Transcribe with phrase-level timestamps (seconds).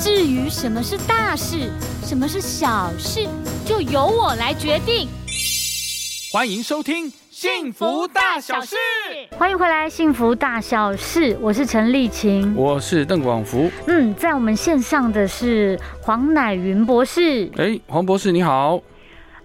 [0.00, 1.70] 嗯，至于什么是大事，
[2.02, 3.28] 什么是小事，
[3.66, 5.06] 就由我来决定。
[6.32, 8.76] 欢迎收听《幸福大小事》。
[9.36, 12.54] 欢迎回来，《幸福大小事》，我是陈丽琴。
[12.56, 13.70] 我是邓广福。
[13.86, 17.50] 嗯，在我们线上的是黄乃云博士。
[17.58, 18.80] 哎，黄博士你好。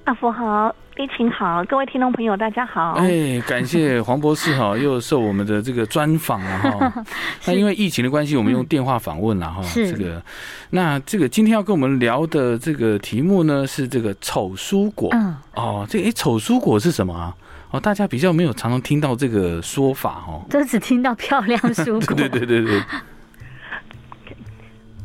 [0.06, 2.94] 阿福好，丽琴好，各位听众朋友大家好。
[2.94, 7.06] 哎，感谢黄博士哈， 又受我们的这个专访了哈。
[7.46, 9.62] 那因为疫情的关系，我们用电话访问了哈。
[9.62, 10.24] 是这个，
[10.70, 15.10] 那这个今天要跟我们聊的这个题目呢，是这个丑蔬果。
[15.12, 17.36] 嗯，哦，这哎，丑蔬果是什么啊？
[17.72, 20.46] 哦，大家比较没有常常听到这个说法哦。
[20.50, 22.16] 都只听到漂亮蔬果。
[22.16, 22.82] 对对对对对。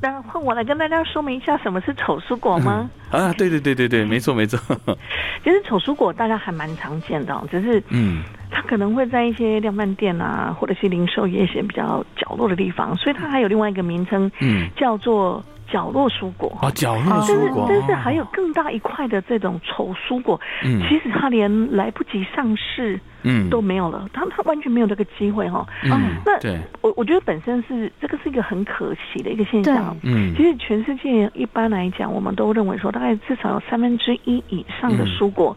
[0.03, 2.89] 那换我来跟大家说明一下什么是丑蔬果吗？
[3.11, 4.59] 啊，对对对对对，没错没错。
[5.45, 16.57] 其实丑蔬果大家还蛮常见的哦，只是嗯，它可能会在一些量贩店啊，或者是零售业一些比较角落的地方，所以它还有另外一个名称，嗯叫做角落蔬果。
[16.62, 17.67] 哦，角落但是蔬果。
[17.69, 23.51] 但是还有更大一块的这种丑蔬果，嗯其实它连来不及上市嗯。
[23.51, 25.67] 都没有了，他他完全没有这个机会哈。
[25.85, 25.91] 嗯
[26.25, 26.59] 那对。
[26.81, 29.97] 我我觉得本身是这个是一个很可惜的一个现象。
[30.03, 30.35] 嗯。
[30.37, 35.57] 其实全世界一般来讲，我们都认为说，大概至少有三分之一以上的蔬果，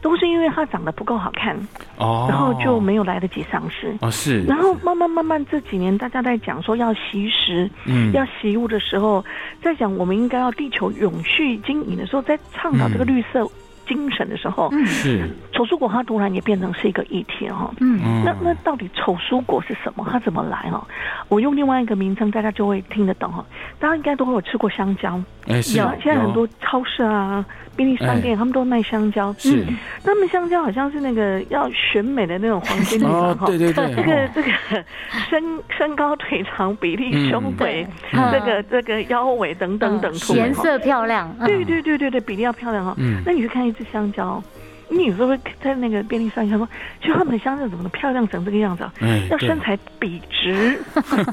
[0.00, 1.56] 都是因为它长得不够好看，
[1.96, 3.94] 哦，然后就没有来得及上市。
[4.00, 8.12] 哦是，然后慢慢慢慢这几年，大家在讲说要惜食、嗯。
[8.12, 9.24] 要习物的时候，
[9.62, 13.48] 在讲我们应该要地球永续经营的时候，在倡导这个绿色
[13.88, 14.86] 精神的时候，嗯。
[14.86, 15.28] 是。
[15.52, 17.98] 丑蔬果它突然也变成是一个议题哈、嗯。
[18.04, 18.22] 嗯。
[18.24, 20.06] 那那到底丑蔬果是什么？
[20.08, 20.86] 它怎么来哈？
[21.28, 23.44] 我用另外一个名称，大家就会听得懂哈。
[23.80, 29.34] 大家应该都会有吃过香蕉，哎是有现在很多超市啊、便利商店，他们都卖香蕉。
[29.38, 29.64] 是。
[29.68, 33.46] 嗯，他们香蕉好像是那个要选美的那种黄金女哦郎哈。
[33.46, 34.50] 对对对，这个哦这个
[35.28, 35.42] 身
[35.76, 38.32] 身高腿长比例胸围，嗯。
[38.32, 41.34] 这个这个腰围等等等颜色漂亮。
[41.40, 41.46] 嗯。
[41.46, 42.94] 对对对对对，比例要漂亮哈。
[42.98, 43.22] 嗯。
[43.24, 44.42] 那你去看一只香蕉，
[44.88, 46.68] 你有时候会在那个便利商店说，
[47.00, 48.92] 去他们的香蕉怎么漂亮成这个样子啊？
[49.00, 50.78] 哎要身材笔直，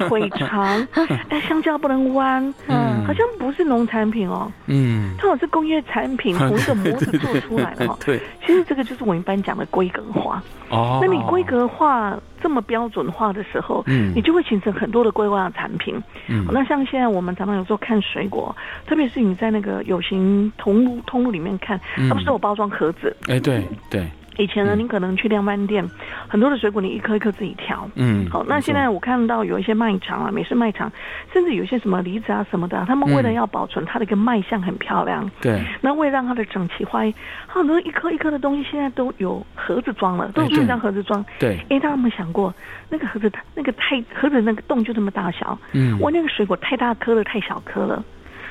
[0.08, 0.86] 腿长，
[1.28, 7.96] 哎，香蕉不能弯，嗯好像不是农产品哦，嗯，它好像是工业产品， 同一个模子做出来的哈。
[8.04, 10.42] 对其实这个就是我们一般讲的规格化。
[10.70, 16.00] 哦，那你规格化这么标准化的时候，嗯你就会形成很多的规划产品。
[16.28, 18.54] 嗯那像现在我们常常有时候看水果，
[18.86, 23.14] 特别是你在那个有形通路通路里面看，嗯它不是有包装盒子。
[23.28, 24.08] 哎对对，
[24.38, 24.78] 以前呢，嗯。
[24.78, 25.88] 你可能去量贩店，
[26.28, 27.88] 很多的水果你一颗一颗自己挑。
[27.94, 30.90] 嗯好，那现在我看到有一些卖场啊，美式卖场，
[31.32, 35.60] 甚至有一些什么梨子啊什么的啊，他们为了嗯要保存它的一个卖相很漂亮，对。
[35.80, 37.14] 那为了让它的整齐划一，
[37.48, 41.24] 它很多一颗一颗的东西现在都有盒子装了，都有哎对塑胶盒子装。
[41.38, 42.54] 对，哎，大家有没有想过，
[42.88, 45.98] 那个盒子它那个太盒子那个洞就这么大小，嗯。
[46.00, 48.04] 我那个水果太大颗了，太小颗了。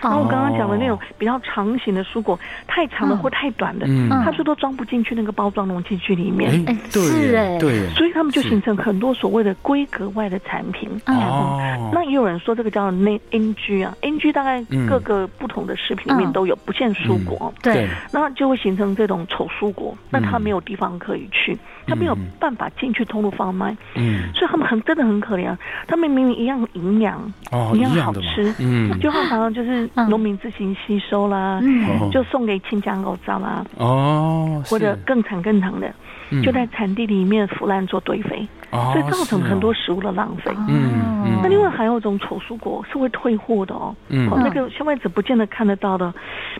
[0.05, 3.17] 然后我刚刚讲的那种比较长型的蔬果，太长的嗯。
[3.17, 4.09] 或太短的，嗯。
[4.09, 6.51] 它是都装不进去那个包装容器具里面。
[6.67, 7.57] 哎对是哎。
[7.57, 10.89] 对，所以他们就形成很多所谓的规格外的产品。
[11.05, 11.17] 嗯。
[11.17, 14.87] 哦，那也有人说这个叫 N NG 啊，NG 大概嗯。
[14.87, 16.33] 各个不同的食品里面嗯。
[16.33, 17.53] 都有，不限蔬果。
[17.61, 24.31] 对，那就会形成这种丑蔬果，那它没有地方可以去，他没有办法进去通路贩卖，嗯。
[24.33, 25.57] 所以他们很真的很可怜啊。
[25.87, 27.19] 他们明明一样营养，
[27.51, 28.99] 哦一样好吃，嗯。
[28.99, 31.61] 就常常就是嗯农民自行吸收啦，
[32.11, 35.93] 就送给亲家狗照啦，哦，或者更惨更长的，
[36.29, 36.43] 嗯。
[36.43, 40.51] 就在产地里面腐烂做堆肥，哦所以造成很多食物的浪费。
[40.67, 41.39] 嗯嗯。
[41.41, 44.29] 那另外还有一种丑蔬果是会退货的哦，嗯。
[44.29, 46.13] 哦，那个消费者不见得看得到的。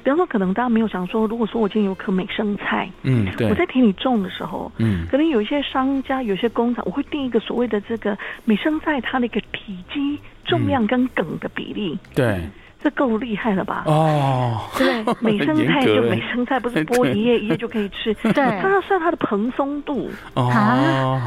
[0.03, 5.05] 比方说，可能大家没有想说，如果说我今天有颗美生菜，嗯对，我在田里种的时候，嗯。
[5.11, 11.97] 可能有一些商家、有一些工厂，我会定一个所谓的这个美生菜它的一个体积、重量跟梗的比例。
[12.13, 12.39] 对
[12.83, 13.83] 这够厉害了吧？
[13.85, 15.21] 哦，对不对？
[15.37, 18.13] 美生菜就哎美生菜，不是 剥一页一页就可以吃。
[18.33, 20.49] 对它要算它的蓬松度，哦，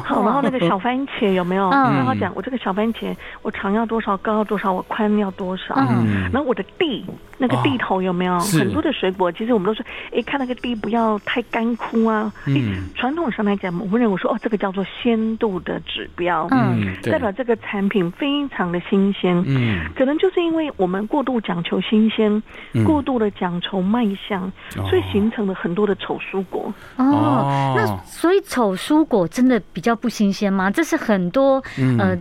[0.04, 1.68] 好，然后那个小番茄有没有？
[1.70, 5.74] 嗯然后讲我这个小番茄，我长要多少，高要多少，我宽要多少。
[5.76, 7.04] 嗯然后我的地，
[7.38, 8.38] 那个地头有没有？
[8.40, 9.82] 很多的水果，其实我们都是，
[10.14, 12.30] 哎，看那个地不要太干枯啊。
[12.46, 19.42] 嗯传统上来讲，我们认为说，哦，这个叫做鲜度的指标，嗯代表这个产品非常的新鲜。
[19.46, 22.30] 嗯可能就是因为我们过度讲求新鲜，
[22.74, 22.84] 嗯。
[22.84, 24.44] 过度的讲求卖相，
[24.76, 24.84] 哦。
[24.88, 26.72] 所以形成了很多的丑蔬果。
[26.96, 30.70] 哦哦，那所以丑蔬果真的比较不新鲜吗？
[30.70, 31.98] 这是很多嗯。
[31.98, 32.18] 呃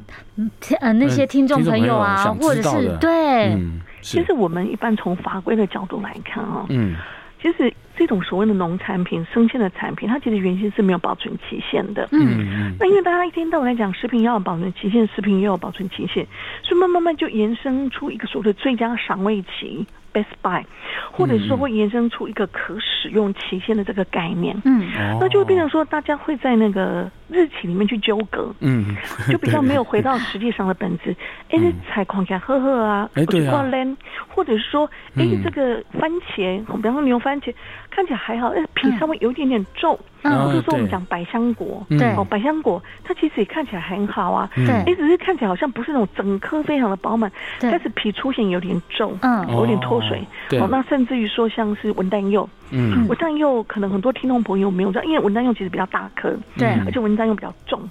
[0.62, 4.20] 听呃那些嗯听众朋友啊，或者是对，嗯，是。
[4.20, 6.96] 其实我们一般从法规的角度来看哦，嗯
[7.42, 12.08] 其实这种所谓的农产品、生鲜的产品，它其实原先是没有保存期限的。
[12.12, 16.26] 嗯嗯那因为大家一天到晚来讲食品要有保存期限，食品也有保存期限，
[16.64, 20.64] 所以慢慢慢就延伸出一个所谓的最佳赏味期 （best buy），
[21.12, 24.56] 或者是说会延伸出一个可使用期限的这个概念。
[24.66, 28.96] 嗯哦那就会变成说，大家会在那个日期里面去纠葛，嗯，
[29.30, 31.16] 就比较 没有回到实际上的本质。
[31.50, 33.44] 哎，那采矿起来喝喝啊，哎对啊。
[33.44, 33.98] 我去挂链，
[34.28, 37.54] 或者是说，哎嗯，这个番茄，比方说牛番茄，
[37.90, 40.00] 看起来还好，哎，皮稍微有一点点皱。
[40.24, 40.46] 嗯。
[40.46, 41.86] 或者说我们讲百香果，
[42.18, 44.66] 哦，百香果它其实也看起来很好啊，嗯。
[44.66, 44.76] 对。
[44.76, 47.72] 哎，只是看起来好像不是那种整颗非常的饱满，对。
[47.72, 49.48] 但是皮出现有点皱，嗯。
[49.52, 50.28] 有点脱水哦。
[50.50, 50.60] 对。
[50.60, 53.08] 哦，那甚至于说像是文旦柚，嗯。
[53.08, 56.68] 文章又可能很多听众朋友没有知道，因为文章又其实比较大颗，对。
[56.86, 57.82] 而且文章又比较重。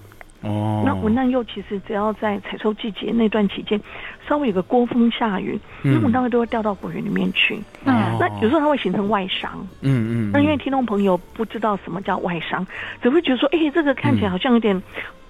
[0.43, 3.81] 哦，那文旦柚其实只要在采收季节那段期间，
[4.29, 5.95] 稍微有个刮风下雨，嗯。
[5.95, 7.57] 那文旦柚都会掉到果园里面去。
[7.85, 9.51] 嗯那有时候它会形成外伤。
[9.81, 12.65] 嗯嗯，那因为听众朋友不知道什么叫外伤，
[13.03, 14.81] 只会觉得说，哎、这个看起来好像有点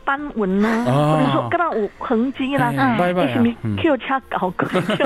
[0.07, 1.19] 斑纹呐、嗯哦。
[1.19, 4.67] 或者说看到有痕迹啦，哎拜拜哎，什么 Q 掐搞鬼，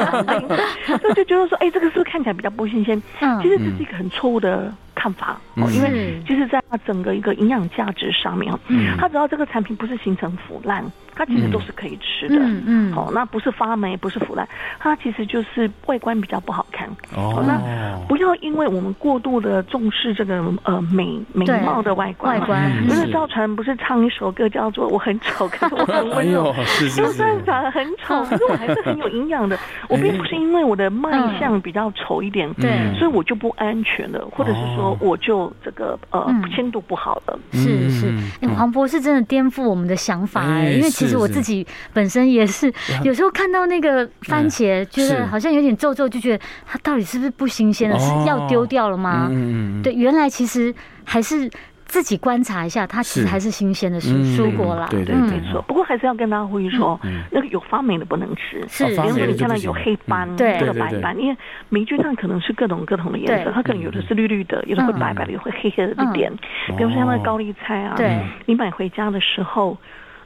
[1.02, 3.02] 那 就觉得说，哎、这个是不是看起来比较不新鲜？
[3.20, 3.40] 嗯。
[3.42, 8.96] 其实这是一个很错误的看法哦，嗯因为就是在它整个一个营养价值上面哦，嗯。
[8.98, 12.36] 它只要这个产品不是形成腐烂，它其实都是可以吃的。
[12.38, 12.94] 嗯嗯。
[12.94, 14.46] 哦，那不是发霉，不是腐烂，
[14.78, 16.86] 它其实就是外观比较不好看。
[17.16, 17.58] 哦，那
[18.06, 22.72] 不要因为我们过度的重视这个呃美美貌的外观嘛，外观。
[22.76, 29.58] 嗯因为是赵传不是唱一首歌叫做《我很丑， 可是我很哎温柔》呦，是是就算是，长得很丑，可是我还是很有营养的。
[29.88, 32.70] 我并不是因为我的卖相比较丑一点，对。
[32.98, 34.98] 所以我就不安全了，或者是说哦。
[35.00, 36.50] 我就这个呃嗯。
[36.50, 37.38] 鲜度不好了。
[37.52, 38.06] 是是。
[38.10, 42.72] 嗯，哎黄博士真的颠覆我们的想法哎，哎因为其实我自己本身也是，
[43.04, 49.28] 有时候看到那个番茄，觉得好像有点皱皱，就觉得它到底是不是不新鲜了，是哦要丢掉了吗？
[49.30, 51.50] 嗯，对，原来其实还是
[51.90, 54.22] 自己观察一下，它其实还是新鲜的蔬嗯。
[54.36, 54.86] 蔬果啦。
[54.90, 55.28] 对对嗯。
[55.28, 57.22] 对没错，不过还是要跟大家呼吁说，嗯。
[57.32, 58.64] 那个有发霉的不能吃。
[58.68, 58.84] 是。
[58.84, 60.36] 哦发霉比如说你看到有黑斑、嗯。
[60.36, 60.80] 对或者对。
[60.80, 61.36] 对白斑，因为
[61.68, 66.32] 霉菌它可能是各种各种的颜色，它可能有的是绿绿的，有的会白白的，有的会黑黑的一点。
[66.78, 68.16] 比如说像那个高丽菜啊，对。
[68.46, 69.76] 你买回家的时候，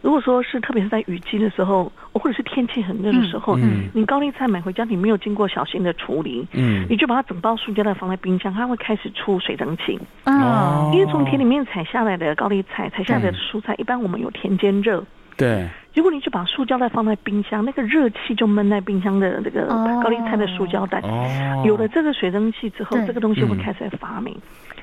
[0.04, 9.98] 如果说是特别是在雨季的时候，或者是天气很热的时候，嗯你高丽菜买回家，你没有经过小心的处理，嗯你就把它整包塑胶袋放在冰箱，它会开始出水蒸气。
[10.24, 15.02] 啊，因为从田里面采下来的高丽菜，采下来的蔬菜，一般我们有田间热。
[15.38, 21.00] 对，如果你就把塑胶袋放在冰箱，那个热气就闷在冰箱的这个哦高丽菜的塑胶袋。
[21.00, 24.36] 哦，有了这个水蒸气之后对，这个东西会嗯开始发霉。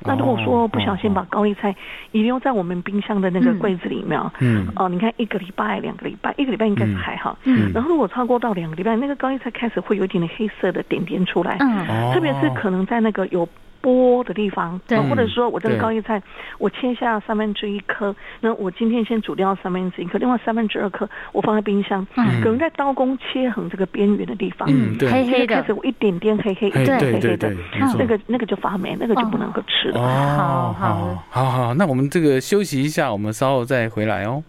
[0.03, 1.75] 那如果说不小心把高丽菜
[2.11, 4.67] 遗留在我们冰箱的那个柜子里面，嗯。
[4.75, 7.37] 哦，你看一个礼拜、两个礼拜，一个礼拜应该是还好。
[7.43, 7.71] 嗯。
[7.73, 11.87] 然后如果超过到两个礼拜，那个高丽菜开始会有一点点黑色的点点出来，嗯。
[11.87, 13.47] 哦特别是可能在那个有。
[13.81, 14.97] 剥的地方，对。
[14.97, 16.21] 哦或者说我这个高丽菜，
[16.57, 22.41] 我切下三分之一颗，那我今天先煮掉三分之一颗，另外三分之二颗我放在冰箱，嗯。
[22.41, 25.11] 可能在刀工切横这个边缘的地方，嗯对。
[25.11, 25.55] 黑黑的。
[25.55, 27.57] 开始，我一点点黑黑，对对对，，
[27.97, 29.99] 那个那个就发霉，那个就不能够吃了。
[29.99, 30.03] 哦，
[30.37, 31.23] 好好。
[31.29, 34.43] 好好好，那我们这个休息一下，我们稍后再回来哦。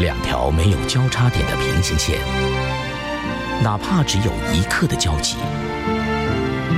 [0.00, 2.18] 两条没有交叉点的平行线，
[3.62, 5.38] 哪怕只有一刻的交集，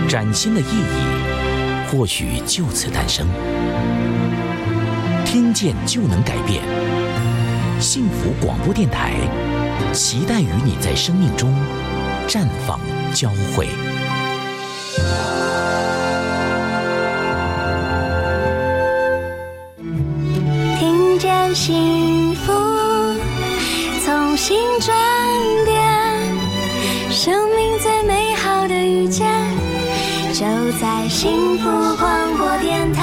[0.08, 3.26] 崭新的意义或许就此诞生。
[5.24, 6.62] 听见就能改变，
[7.80, 9.12] 幸福广播电台，
[9.92, 11.52] 期待与你在生命中
[12.26, 12.80] 绽放
[13.12, 13.68] 交汇。
[20.78, 22.52] 听见幸福，
[24.04, 24.96] 从心转
[25.64, 25.82] 变，
[27.10, 28.25] 生命最美，
[30.73, 31.64] 在幸福
[31.96, 33.02] 广播电台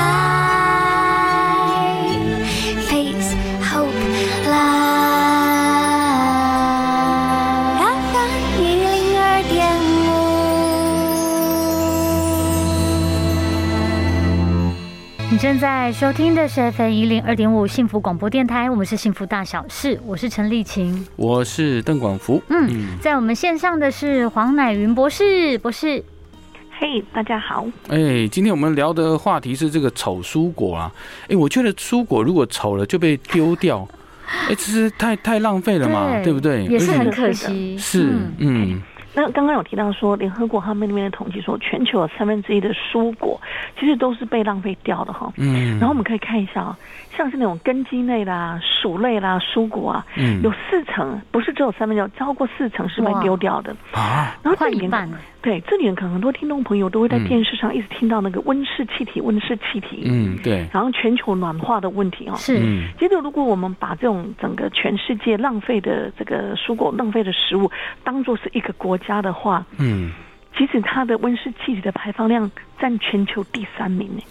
[2.81, 3.87] face hope
[4.45, 4.53] lie
[8.59, 10.11] 一零二点五
[15.31, 21.07] 你正在收听的是 fm 一零二点五幸福广播电台我们是幸福大小事我是陈丽琴。
[21.15, 22.41] 我是邓广福。
[22.49, 22.99] 嗯。
[23.01, 26.03] 在我们线上的是黄乃云博士博士。
[26.85, 27.65] 嘿，大家好。
[27.87, 30.91] 哎，今天我们聊的话题是这个丑蔬果啊。
[31.29, 33.87] 哎，我觉得蔬果如果丑了就被丢掉，
[34.27, 36.65] 哎，这是太太浪费了嘛，对不对？
[36.65, 37.77] 也是很可惜。
[37.77, 38.81] 是，嗯。
[39.13, 43.39] 那刚刚有提到说，联合国他们那边的统计说，全球有三分之一的蔬果
[43.79, 45.31] 其实都是被浪费掉的哈。
[45.37, 45.77] 嗯。
[45.79, 46.77] 然后我们可以看一下啊，
[47.15, 54.35] 像是那种根茎类啦、薯类啦、蔬果啊，嗯，有四成不是只有三分之一，超过四成是被丢掉的啊。
[54.41, 55.09] 然后这里面。
[55.43, 62.57] 对，这里面可能很多听众朋友都会在电视上一直听到那个温室气体、温室气体，嗯，对，然后全球暖化的问题哦，是。
[62.97, 67.69] 接着，如果我们把这种整个全世界浪费的这个蔬果、浪费的食物
[68.05, 70.11] 当做是一个国家的话，嗯。
[70.55, 74.21] 其实它的温室气体的排放量占全球第三名呢，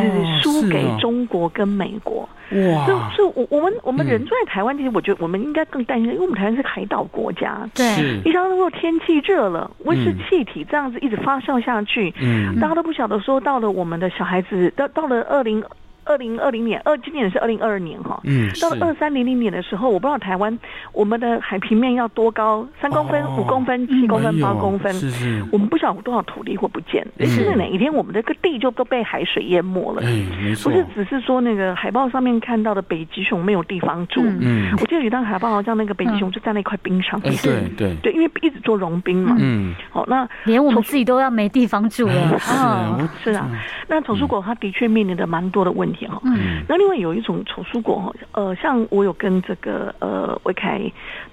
[0.00, 2.26] 只输给中国跟美国。
[2.50, 2.86] 哇！
[2.86, 7.68] 所以，所以我我们我们人住在台湾，其实我觉得我们应该更担心，因为我们台湾是海岛国家。
[7.74, 7.84] 对，
[8.24, 15.62] 你想如果天气热了，温室气体这样子一直发酵下去，嗯，大家都不晓得说到了我们的小孩子，到到了二零。
[16.06, 20.56] 二零二零年，二今年是二零二二年哈，嗯，到了二三零零年的时候，我不知道台湾
[20.92, 37.34] 我们的海平面要多高，三公分、五公分、七公分、八公分，是是，我们不晓得多少土地会不见，甚至哪一天我们这个地就都被海水淹没了，哎，没错，不是只是说那个海报上面看到的北极熊没有地方住，嗯，我记得有张海报好像那个北极熊就在那块冰上，对
[37.76, 37.96] 对。
[38.02, 42.14] 对，因为一直做融冰嘛，嗯，好，那连我们自己都要没地方住了，
[42.46, 43.48] 啊，是啊，
[43.88, 46.76] 那丑蔬果它的确面临的蛮多的问题哈，嗯，那。
[46.76, 50.78] 另外有一种丑蔬果，呃，像我有跟这个呃维凯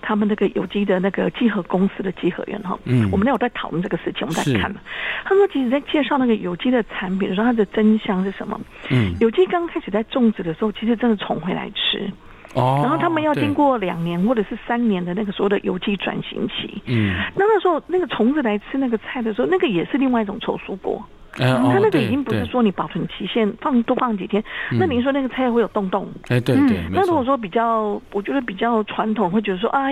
[0.02, 4.80] 他们那个有机的那个集合公司的集合员哈，嗯，我们那有在讨论这个事情，我们在看嘛。
[5.26, 8.58] 他说，其实，在介绍那个有机的产品的时候，它的真相是什么？
[8.90, 12.10] 嗯，有机刚开始在种植的时候，其实真的虫会来吃，
[12.56, 21.04] 哦，然后他们要经过两年或者是三年的那个所谓的有机转型期，嗯，那那时候那个虫子来吃那个菜的时候，那个也是另外一种丑蔬果。
[21.36, 24.44] 它那个已经不是说你保存期限放多放几天，
[24.80, 26.08] 那您说那个菜会有洞洞？
[26.30, 26.80] 哎，对对。
[26.92, 29.90] 那如果说比较，我觉得比较传统，会觉得说啊，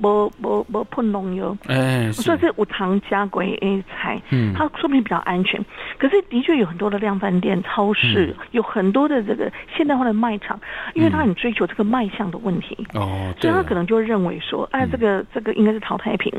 [0.00, 5.64] 不不不喷农药，哎，所以是无糖加鬼 A 菜，嗯，它说明比较安全。
[5.98, 10.58] 可是的确有很多的量贩店、超市，有很多的这个现代化的卖场，
[10.94, 16.32] 因为他很追求这个卖相的问题，哦，所以他可能就会认为说，哎，这个这个应该是淘汰品，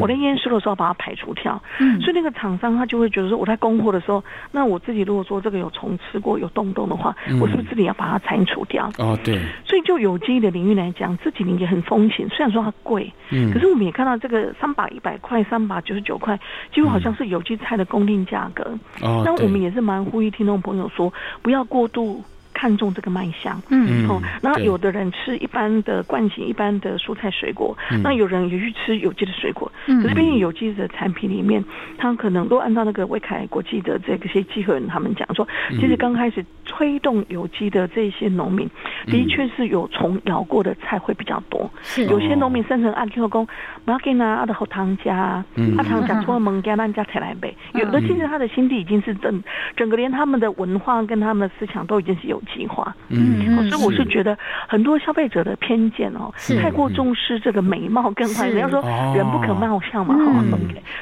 [0.00, 8.90] 我在验收的时候把它排除掉，嗯，所以那个厂商他就会觉得说，我在供货的时候，那我自己如果说这个有虫吃过、有洞洞的话，我是不是自己要把它铲除掉？
[8.98, 16.38] 哦，对，所以就有机的领域来讲，这几年也很风险，虽然说它贵，嗯，可是我们也看到这个三把一百块、三把九十九块，
[16.72, 18.78] 几乎好像是有机菜的供应价格。
[19.00, 22.22] 那我们也是蛮呼吁听众朋友说，不要过度。
[22.56, 31.62] 看重这个卖相，嗯，哦，那有的人吃一般的惯性、一般的蔬菜水果，那有人也去吃有机的水果，嗯，可是毕竟有机的产品里面，
[31.98, 35.46] 它可能都按照那个威凯国际的这个些集合人他们讲说，
[35.80, 38.70] 其实刚开始推动有机的这些农民，
[39.06, 42.04] 的确是有虫咬过的菜会比较多，是。
[42.06, 43.46] 有些农民生成按 Q 工，
[43.84, 45.44] 不要给拿阿的后汤家，
[45.76, 49.42] 阿汤家除了蒙家那家才来背，有的其实他的心地已经是整
[49.76, 52.40] 整个连他们的文化跟他们的思想都已经是有。
[52.54, 54.36] 计划，嗯，所以我是觉得
[54.68, 56.30] 很多消费者的偏见哦，
[56.60, 58.80] 太过重视这个美貌跟坏，人要说
[59.16, 60.44] 人不可貌相嘛，哈，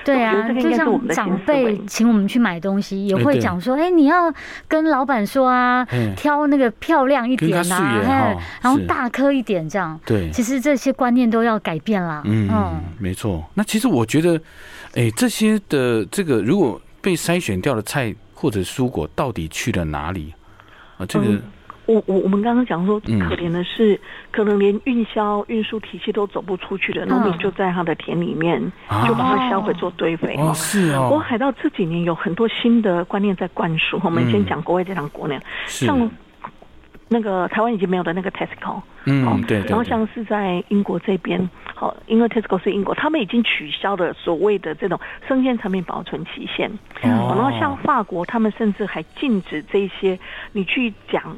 [0.04, 4.32] 对啊，就像长辈请我们去买东西，也会讲说，哎，你要
[4.68, 5.84] 跟老板说啊，
[6.16, 13.44] 挑那个漂亮一点啊，然后大颗一点这样，对，其实这些观念都要改变啦，嗯，没错。
[13.54, 14.40] 那其实我觉得，
[14.94, 20.32] 哎，这些的这个如果被筛选掉的菜或者蔬果，到底去了哪里
[20.98, 21.06] 啊？
[21.06, 21.40] 这个，
[21.86, 28.60] 我我我们刚刚讲说，可怜的是，可能连运销运输体系都走不出去的农民，就在他的田里面
[29.06, 30.36] 就把它销毁做堆肥。
[30.38, 31.08] 哦，是哦。
[31.12, 34.00] 我海盗这几年有很多新的观念在灌输。
[34.04, 35.38] 我们先讲国外，再讲国内。
[35.66, 36.08] 像
[37.12, 39.60] 那个台湾已经没有的那个 Tesco，嗯，对。
[39.66, 41.38] 然后像是在英国这边，
[41.74, 46.70] 好，因为 Tesco 是英国，他们已经取消了所谓的这种生鲜产品保存期限。
[47.02, 47.34] 哦。
[47.36, 50.18] 然后像法国，他们甚至还禁止这些
[50.52, 51.36] 你去讲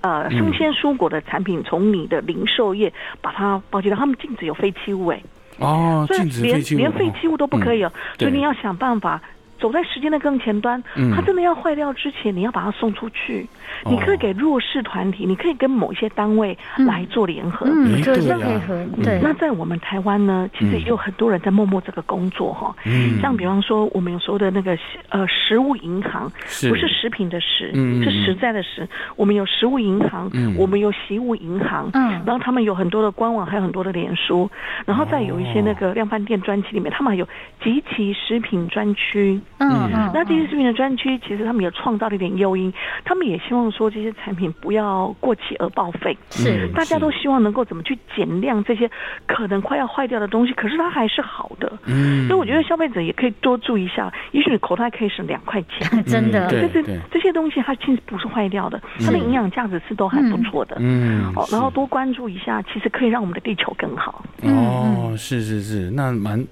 [0.00, 5.22] 呃生鲜蔬果的产品从你的零售业把它包起来，他们禁止有废弃物哎。
[5.58, 7.92] 哦，禁止废弃物，连废弃物都不可以哦。
[8.18, 9.20] 所以你要想办法。
[9.60, 10.82] 走在时间的更前端，
[11.14, 13.46] 它真的要坏掉之前，你要把它送出去。
[13.84, 18.84] 你可以给弱势团体，你可以跟某些单位来做联合，嗯，做配合。
[19.02, 19.20] 对。
[19.22, 22.74] 那在我们台湾呢，其实也有很多人在默默这个工作哈。
[22.84, 23.20] 嗯。
[23.20, 24.76] 像比方说，我们有时候的那个
[25.10, 26.30] 呃食物银行，
[26.68, 27.70] 不是食品的食，
[28.02, 28.88] 是实在的食。
[29.16, 34.50] 我们有食物银行，我们有习物银行，嗯，然后他们有很多的官网，还有很多的脸书，
[34.84, 37.26] 然后再有一些那个量贩店专区里面，他们还有
[37.62, 42.72] 集齐食品专区，嗯，那这些食品的专区，其实他们也创造了一点诱因，
[43.04, 48.90] 他们也希望说这些产品不要过期而报废，是，大家都希望能够怎么去减量这些
[49.26, 66.42] 可能快要坏掉的东西，可是它还是好的，嗯，所以我觉得消费者也可以多注意一下，也许你口袋可以省两块钱，真的，这这这些东西它其实不是坏掉的，它的营养价值是都还不错的，嗯，哦，然后多关注一下，其实可以让我们的地球更好，哦，是是是，那蛮，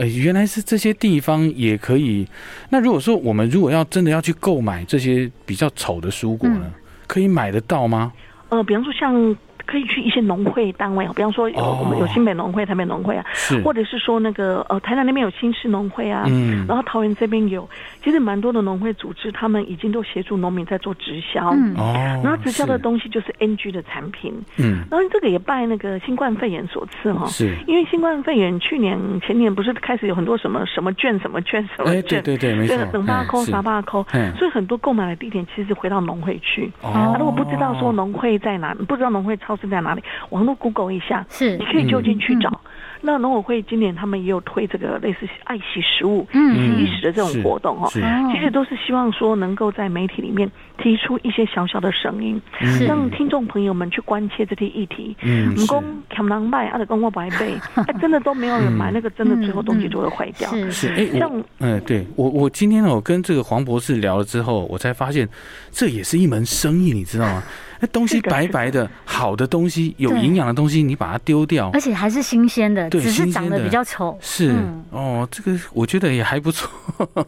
[0.00, 2.26] 呃，原来是这些地方也可以，
[2.70, 6.72] 那如果说我们如果要真的要去购买这些比较丑的蔬果呢，
[7.06, 8.10] 可以买得到吗？
[8.48, 9.36] 呃，比方说像。
[9.70, 13.24] 可以去一些农会单位啊，比方说有我们有新北农会、台北农会啊，
[13.62, 17.68] 或者是说那个呃台南那边有新市农会啊，嗯，然后桃园这边有，
[18.02, 34.04] 其实蛮多的农会组织，他们已经都协助农民在做直销，哦，然后直销的东西就是 NG 的产品，嗯，然后这个也拜那个新冠肺炎所赐哈，是，因为新冠肺炎去年前年不是开始有很多什么什么券什么券什么券，对对对，没错，等八扣啥八扣，
[34.36, 42.60] 所以很多购买的地点其实回到农会去，哦，如果不知道说农会在哪，不知道农会超市在哪里，网络 Google 一下，是，你可以就近去找。
[43.02, 47.88] 那农委会今年他们也有推这个类似爱惜食物、洗衣食的这种活动哦，
[48.30, 50.50] 其实都是希望说能够在媒体里面
[50.82, 52.40] 提出一些小小的声音，
[52.86, 55.14] 让听众朋友们去关切这些议题。
[55.22, 60.50] 嗯，公抢狼卖，阿德公我白背， 哎，真的都没有人买，那个真的最后东西就会坏掉。
[60.70, 65.28] 是，哎，像，嗯，对我，我今天我跟这个黄博士聊了之后，我才发现
[65.70, 67.42] 这也是一门生意，你知道吗？
[67.82, 74.18] 那东西白白的，好的东西，有营养的东西，你把它丢掉，而且还是新鲜的，只是长得比较丑。
[74.20, 74.54] 是。
[74.90, 76.68] 哦，这个我觉得也还不错，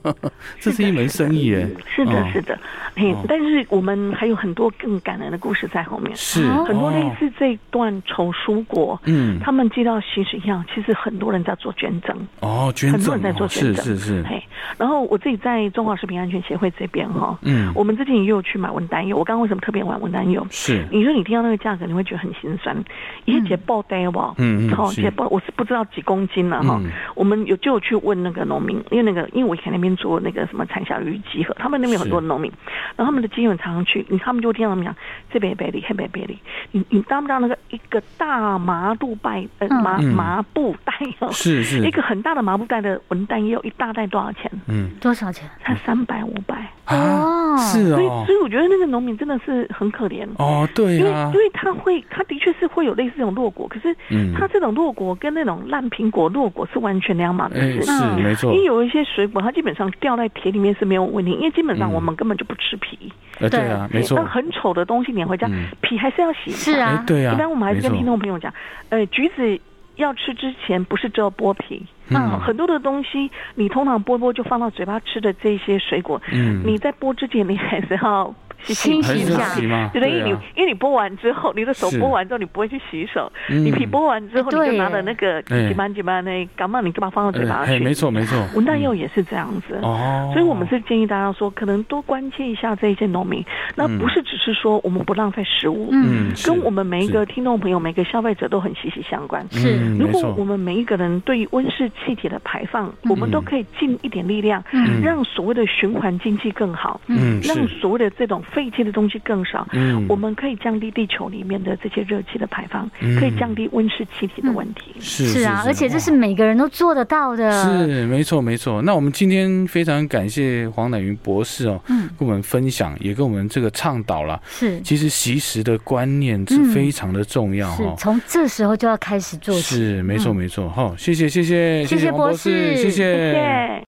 [0.60, 1.66] 这是一门生意耶。
[1.96, 2.58] 是的，是的，
[2.94, 6.14] 嘿，但是我们还有很多更感人的故事在后面。
[6.16, 12.16] 是很多类似这段丑蔬果，嗯，他们接到其实一样，其实很多人在做捐赠。
[12.40, 14.22] 哦，捐赠，很多人在做捐赠，是是是。
[14.24, 14.42] 嘿，
[14.78, 19.16] 然后我自己在中华食品安全协会这边哈，嗯，我们最近也有去买文丹油。
[19.16, 20.46] 我刚刚为什么特别买文丹油？
[20.50, 22.76] 是，你说你听到那个价格，你会觉得很心酸。
[23.24, 24.20] 一节爆单不？
[24.38, 26.80] 嗯嗯，好，节爆，我是不知道几公斤了哈。
[27.14, 32.50] 我们有就有去问那个农民，因为那个因为我以前那边做那个什么产销鱼集合，他们那边有很多农民，
[32.96, 34.94] 然后他们的经验常常去，你他们就听到他们讲
[35.32, 36.38] 这边北里，那边北里，
[36.70, 44.50] 你你当不到那个一个大麻布袋呃麻麻布袋哦，是是，一个很大的麻布袋的文旦柚一大袋多少钱？
[44.66, 45.48] 嗯，多少钱？
[45.64, 46.66] 才三百五百。
[46.88, 50.26] 哦，是哦，所以所以我觉得那个农民真的是很可怜。
[50.36, 53.94] 哦，对啊，因为因为他会，他的确是会有类似这种落果，可是
[54.36, 58.52] 他这种落果跟那种烂苹果落果是完全两码事，是没错。
[58.52, 63.12] 因为有一些水果，它基本上掉在田里面是没有问题，因为基本上我们根本就不吃皮。
[63.38, 64.16] 对啊，没错。
[64.16, 65.48] 但很丑的东西你回家
[65.80, 66.50] 皮还是要洗。
[66.50, 67.34] 是啊，对啊。
[67.34, 68.52] 一般我们还是跟听众朋友讲，
[68.90, 69.60] 呃，橘子
[69.96, 71.84] 要吃之前不是只有剥皮。
[72.08, 79.54] 嗯，很多的东西，你通常剥剥就放到嘴巴吃的这些水果，嗯，你在剥之前，你还是要洗洗一下，
[79.92, 93.44] 对的，因为你因为你剥完之后，你的手剥完之后，你不会去洗手，你皮剥完之后，你就拿着那个几瓣几瓣那干嘛，你就把它放到嘴巴去，没错没错，文旦柚也是这样子，哦，所以我们是建议大家说，可能多关切一下这一些农民，
[93.74, 104.62] 那不是只是说我们不浪费食物，嗯，跟我们每一个听众朋友、每个消费者都很息息相关，是，如果我们每一个人对于温室气体的排放，我们都可以尽一点力量，
[105.02, 112.88] 让所谓的循环经济更好，嗯，让所谓的这种废弃的东西更少，嗯，我们可以降低地球里面的这些热气的排放，
[113.18, 114.94] 可以降低温室气体的问题。
[115.00, 117.50] 是是啊，而且这是每个人都做得到的。
[117.64, 118.82] 是没错没错。
[118.82, 124.40] 那我们今天非常感谢黄乃云博士哦，嗯，跟我们分享，也跟我们这个倡导了。
[124.46, 127.94] 是，其实习食的观念是非常的重要哈。
[127.98, 129.54] 从这时候就要开始做。
[129.54, 130.94] 是没错没错哈。
[130.98, 133.80] 谢谢谢谢谢谢博士，谢谢。